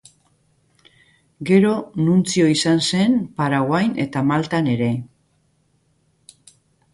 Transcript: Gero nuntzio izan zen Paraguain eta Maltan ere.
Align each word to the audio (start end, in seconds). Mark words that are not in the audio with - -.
Gero 1.49 1.73
nuntzio 2.07 2.47
izan 2.53 2.81
zen 2.87 3.19
Paraguain 3.43 3.93
eta 4.07 4.25
Maltan 4.31 4.71
ere. 4.73 4.89